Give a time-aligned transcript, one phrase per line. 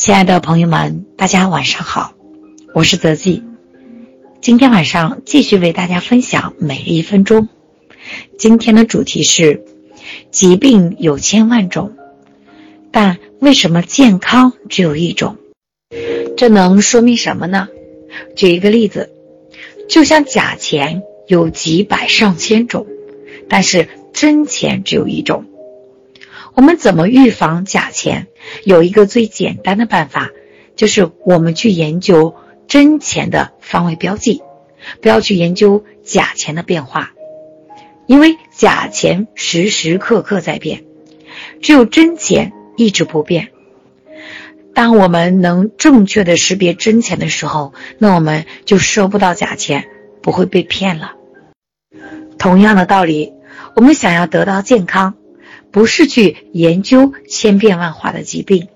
[0.00, 2.14] 亲爱的朋友们，大家晚上好，
[2.74, 3.42] 我是泽记。
[4.40, 7.50] 今天晚上继续为大家分享每日一分钟。
[8.38, 9.62] 今天的主题是：
[10.30, 11.98] 疾病有千万种，
[12.90, 15.36] 但为什么健康只有一种？
[16.34, 17.68] 这能说明什么呢？
[18.34, 19.10] 举一个例子，
[19.86, 22.86] 就像假钱有几百上千种，
[23.50, 25.44] 但是真钱只有一种。
[26.60, 28.26] 我们怎么预防假钱？
[28.64, 30.28] 有一个最简单的办法，
[30.76, 32.34] 就是我们去研究
[32.68, 34.42] 真钱的方位标记，
[35.00, 37.12] 不要去研究假钱的变化，
[38.06, 40.84] 因为假钱时时刻刻在变，
[41.62, 43.52] 只有真钱一直不变。
[44.74, 49.88] 当我们能正确的识别真钱的时候，那我们就收不到假钱，
[50.20, 51.12] 不会被骗了。
[52.36, 53.32] 同样的道理，
[53.74, 55.14] 我们想要得到健康。
[55.70, 58.68] 不是去研究千变万化的疾病，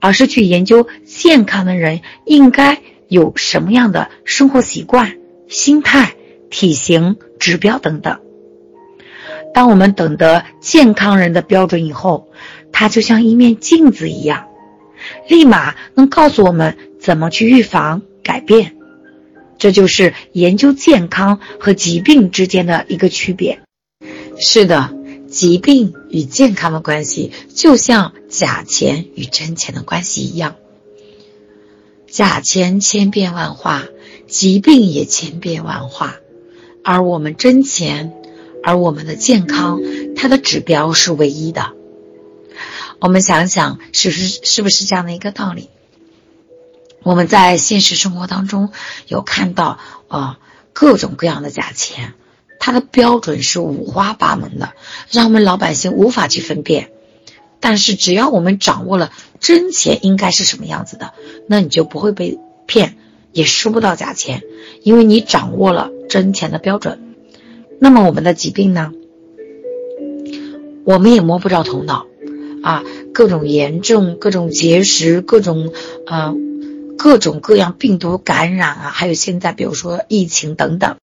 [0.00, 5.16] 而是去研究健康的人应该有什么样的生活习惯、
[5.48, 6.14] 心态、
[6.50, 8.20] 体型指标等等。
[9.54, 12.28] 当我们懂得健康人的标准以后，
[12.72, 14.48] 它就像一面镜子一样，
[15.28, 18.76] 立马能告诉我们怎么去预防、改变。
[19.58, 23.60] 这就是研究健康和疾病之间的一个区别。
[24.38, 24.95] 是的。
[25.36, 30.56] 疾病与健康的关系，就像假钱与真钱的关系一样。
[32.06, 33.84] 假钱千变万化，
[34.26, 36.16] 疾病也千变万化，
[36.82, 38.14] 而我们真钱，
[38.64, 39.82] 而我们的健康，
[40.16, 41.74] 它的指标是唯一的。
[42.98, 45.68] 我们想想，是不是是不是这样的一个道理？
[47.02, 48.72] 我们在现实生活当中
[49.06, 49.78] 有看到
[50.08, 50.38] 啊
[50.72, 52.14] 各种各样的假钱。
[52.58, 54.72] 它的标准是五花八门的，
[55.10, 56.90] 让我们老百姓无法去分辨。
[57.58, 61.14] 但是只要我们掌握了真钱应该是什么样子的，
[61.48, 62.96] 那你就不会被骗，
[63.32, 64.42] 也收不到假钱，
[64.82, 67.14] 因为你掌握了真钱的标准。
[67.80, 68.92] 那么我们的疾病呢？
[70.84, 72.06] 我们也摸不着头脑
[72.62, 75.72] 啊，各种炎症、各种结石、各种
[76.06, 76.34] 呃
[76.96, 80.96] 各种各样病毒感染啊，还有现在比如说疫情等等。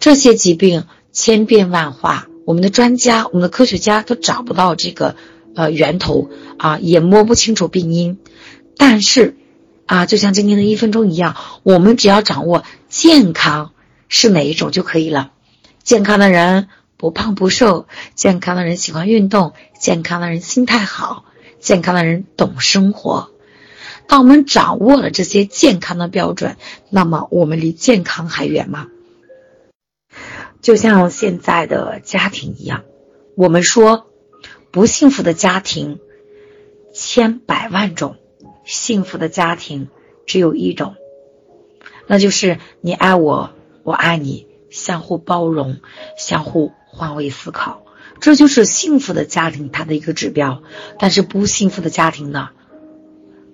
[0.00, 5.14] 这些疾病千变万化，我们的专家、我们的科学家都找不到这个
[5.54, 8.18] 呃源头啊，也摸不清楚病因。
[8.78, 9.36] 但是
[9.84, 13.72] 啊，就像今天的一分钟一样，我们只要掌握健康
[14.08, 15.32] 是哪一种就可以了。
[15.82, 21.24] 健康的人不胖不瘦，健康的人喜欢运动，健康的人心态好，
[21.60, 23.30] 健康的人懂生活。
[24.06, 26.56] 当我们掌握了这些健康的标准，
[26.88, 28.86] 那么我们离健康还远吗？
[30.60, 32.84] 就像现在的家庭一样，
[33.34, 34.10] 我们说
[34.70, 36.00] 不幸福的家庭
[36.92, 38.16] 千百万种，
[38.64, 39.88] 幸福的家庭
[40.26, 40.96] 只有一种，
[42.06, 43.52] 那就是你爱我，
[43.84, 45.80] 我爱你，相互包容，
[46.18, 47.84] 相互换位思考，
[48.20, 50.62] 这就是幸福的家庭它的一个指标。
[50.98, 52.50] 但是不幸福的家庭呢，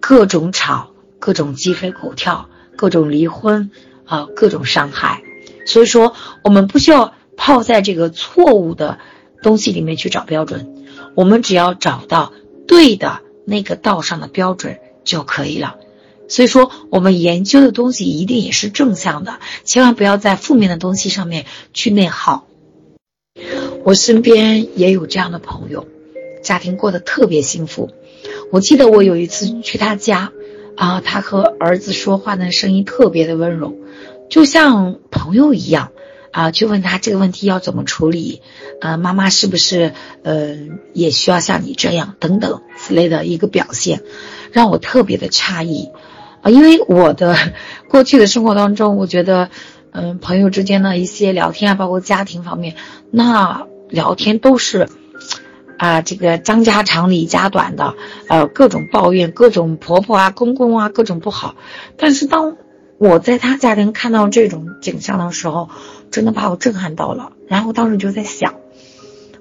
[0.00, 0.90] 各种吵，
[1.20, 3.70] 各种鸡飞狗跳，各种离婚
[4.06, 5.22] 啊，各种伤害。
[5.66, 8.98] 所以说，我们不需要泡在这个错误的
[9.42, 12.32] 东西里面去找标准，我们只要找到
[12.66, 15.76] 对的那个道上的标准就可以了。
[16.28, 22.46] 所以说，我们研究的东西一定也是正向的，千万不要在负面的东西上面去内耗。
[23.84, 25.86] 我身边也有这样的朋友，
[26.42, 27.90] 家庭过得特别幸福。
[28.50, 30.32] 我记得我有一次去他家，
[30.76, 33.76] 啊，他和儿子说话的声音特别的温柔。
[34.28, 35.92] 就像朋友一样，
[36.32, 38.42] 啊，去问他这个问题要怎么处理，
[38.80, 39.92] 呃，妈妈是不是
[40.22, 40.56] 呃
[40.92, 44.02] 也需要像你这样等等之类的一个表现，
[44.52, 45.90] 让我特别的诧异，
[46.42, 47.36] 啊，因为我的
[47.88, 49.48] 过去的生活当中，我觉得，
[49.92, 52.74] 嗯，朋友之间的一些聊天啊，包括家庭方面，
[53.10, 54.88] 那聊天都是，
[55.78, 57.94] 啊，这个张家长李家短的，
[58.28, 61.54] 呃，各种抱怨，各种婆婆啊、公公啊，各种不好，
[61.96, 62.56] 但是当。
[62.98, 65.68] 我在他家庭看到这种景象的时候，
[66.10, 67.32] 真的把我震撼到了。
[67.46, 68.54] 然后当时就在想，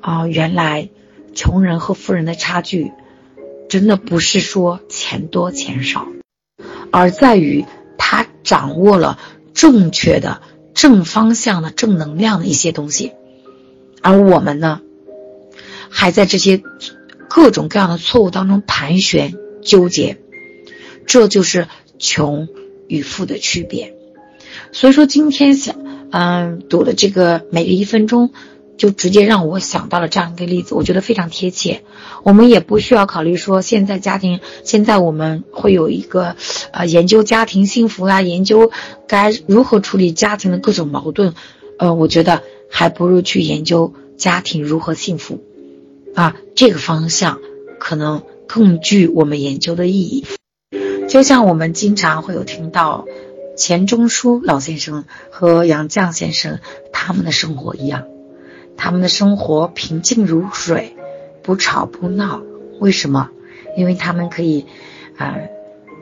[0.00, 0.88] 啊，原来
[1.34, 2.92] 穷人和富人的差距，
[3.68, 6.06] 真的不是说钱多钱少，
[6.90, 7.66] 而在于
[7.98, 9.18] 他掌握了
[9.52, 10.40] 正确的
[10.72, 13.12] 正方向的正能量的一些东西，
[14.00, 14.80] 而我们呢，
[15.90, 16.62] 还在这些
[17.28, 20.22] 各种各样的错误当中盘旋纠结，
[21.06, 22.48] 这就是穷。
[22.92, 23.94] 与富的区别，
[24.70, 25.74] 所以说今天想，
[26.10, 28.32] 嗯，读的这个每日一分钟，
[28.76, 31.84] 就直接让我想到了这样一个例子，我觉得非常贴切。
[32.22, 36.36] 我们也不需要考虑说现在家庭现在我们会有一个
[36.70, 38.70] 呃研究家庭幸福啊，研究
[39.08, 41.32] 该如何处理家庭的各种矛盾，
[41.78, 45.40] 呃，我觉得还不如去研究家庭如何幸福
[46.14, 47.40] 啊，这个方向
[47.80, 50.26] 可能更具我们研究的意义。
[51.12, 53.04] 就像我们经常会有听到
[53.54, 56.58] 钱钟书老先生和杨绛先生
[56.90, 58.04] 他们的生活一样，
[58.78, 60.96] 他们的生活平静如水。
[61.42, 62.40] 不吵不闹，
[62.80, 63.28] 为什么？
[63.76, 64.64] 因为他们可以，
[65.18, 65.36] 啊，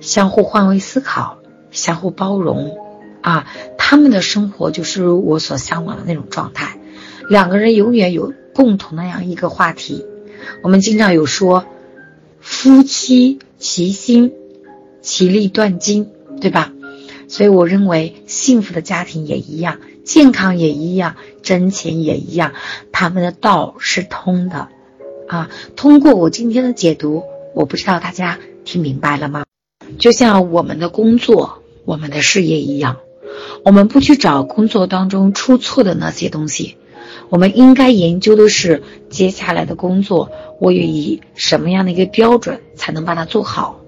[0.00, 1.38] 相互换位思考，
[1.72, 2.78] 相互包容，
[3.20, 3.48] 啊，
[3.78, 6.78] 他们的生活就是我所向往的那种状态。
[7.28, 10.06] 两个人永远有共同那样一个话题。
[10.62, 11.64] 我们经常有说，
[12.38, 14.34] 夫妻齐心，
[15.00, 16.08] 其利断金，
[16.40, 16.72] 对吧？
[17.28, 22.52] 所以我认为，幸福的家庭也一样，健康也一样，挣钱也一样，
[22.90, 24.68] 他们的道是通的。
[25.28, 27.22] 啊，通过我今天的解读，
[27.54, 29.44] 我不知道大家听明白了吗？
[29.98, 32.96] 就像我们的工作、我们的事业一样，
[33.64, 36.76] 我们不去找工作当中出错的那些东西，
[37.28, 43.79] 我们应该研究的是接下来的工作，我以什么样的一个标准才能把它做好。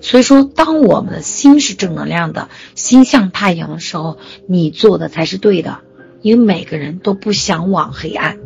[0.00, 5.80] 所以说，当我们的心是正能量的，心向太阳的时候，你做的才是对的，
[6.22, 8.38] 因为每个人都不向往黑暗。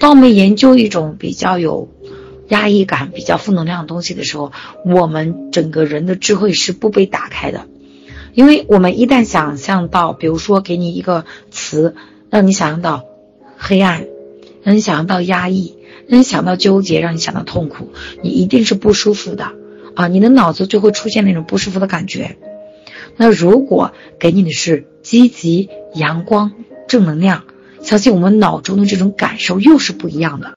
[0.00, 1.88] 当我们研究一种比较有
[2.48, 4.50] 压抑感、比较负能量的东西的时候，
[4.84, 7.66] 我们整个人的智慧是不被打开的。
[8.34, 11.94] 因为我们一旦想象到，比如说给你一个词，
[12.28, 13.04] 让你想象到
[13.56, 14.06] 黑暗，
[14.62, 15.76] 让你想象到压抑，
[16.08, 17.90] 让你想到纠结，让你想到痛苦，
[18.22, 19.52] 你一定是不舒服的
[19.94, 20.08] 啊！
[20.08, 22.36] 你的脑子就会出现那种不舒服的感觉。
[23.16, 26.52] 那如果给你的是积极、阳光、
[26.88, 27.44] 正能量。
[27.82, 30.54] 相信我们脑中的这种感受又是不一样的，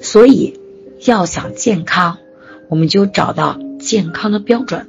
[0.00, 0.58] 所以
[1.04, 2.16] 要想健康，
[2.70, 4.88] 我们就找到健康的标准，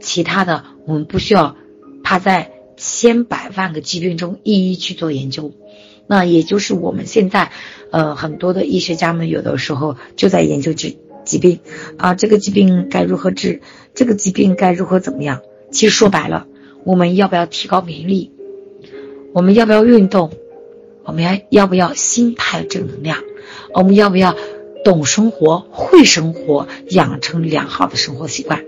[0.00, 1.56] 其他的我们不需要
[2.02, 5.54] 怕在千百万个疾病中一一去做研究。
[6.06, 7.50] 那也就是我们现在，
[7.90, 10.94] 呃，很多的医学家们有的时候就在研究这
[11.24, 11.60] 疾病
[11.96, 13.60] 啊，这个疾病该如何治，
[13.94, 15.40] 这个疾病该如何怎么样。
[15.70, 16.46] 其实说白了，
[16.84, 18.30] 我们要不要提高免疫力？
[19.32, 20.30] 我们要不要运动？
[21.04, 23.18] 我们要要不要心态正能量？
[23.74, 24.36] 我们要不要
[24.84, 28.64] 懂生活、会生活，养成良好的生活习惯？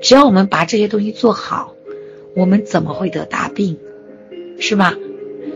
[0.00, 1.74] 只要我们把这些东西做好，
[2.36, 3.78] 我们怎么会得大病？
[4.58, 4.94] 是吧？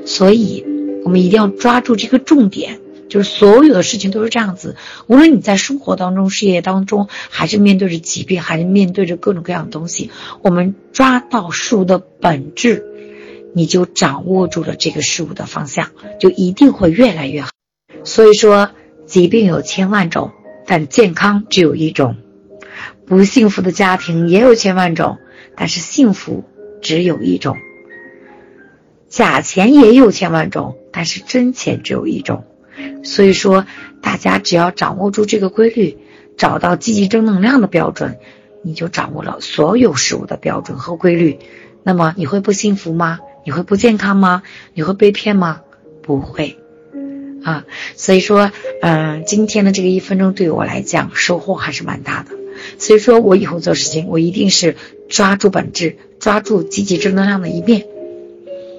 [0.05, 0.65] 所以，
[1.05, 4.77] 我们一定要抓住这个重点，就是所有的事情都是这样子。
[5.07, 10.11] 无论你在生活当中、事业当中，还是面对着疾病，还是面对着各种各样的东西，
[10.43, 12.85] 我们抓到事物的本质。
[13.55, 15.91] 你就掌握住了这个事物的方向，
[16.21, 17.49] 就一定会越来越好。
[18.05, 18.71] 所以说，
[19.07, 20.33] 疾病有千万种，
[20.67, 22.17] 但健康只有一种；
[23.07, 25.17] 不幸福的家庭也有千万种，
[25.57, 26.45] 但是幸福
[26.83, 27.55] 只有一种；
[29.09, 32.45] 假钱也有千万种，但是真钱只有一种。
[33.03, 33.67] 所以说，
[34.03, 35.99] 大家只要掌握住这个规律，
[36.37, 38.19] 找到积极正能量的标准，
[38.63, 41.39] 你就掌握了所有事物的标准和规律。
[41.83, 43.21] 那么，你会不幸福吗？
[43.45, 44.43] 你会不健康吗？
[44.75, 45.63] 你会被骗吗？
[46.03, 46.57] 不会，
[47.45, 47.65] 啊，
[47.95, 48.51] 所以说，
[48.83, 52.31] 嗯，今天的这个一分钟对于我来讲收获还是蛮大的。
[52.79, 54.77] 所以说我以后做事情，我一定是
[55.09, 57.87] 抓住本质，抓住积极正能量的一面。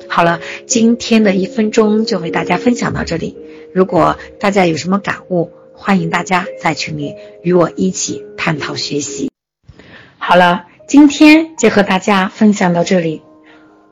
[0.08, 3.38] 好了，今天的一分钟就为大家分享到这里。
[3.74, 9.32] 如果大家有什么感悟，欢迎大家在群里与我一起探讨学习。
[10.18, 13.22] 好了，今天就和大家分享到这里。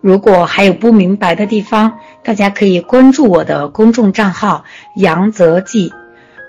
[0.02, 4.64] 如果还有不明白的地方，大家可以关注我的公众账号
[4.96, 5.94] “杨泽记”，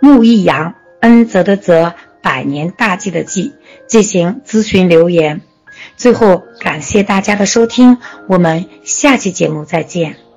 [0.03, 3.55] 木易杨，恩泽的泽，百年大计的计，
[3.87, 5.41] 进行咨询留言。
[5.97, 10.28] 最后，感谢大家的收听，我们下期节目再见。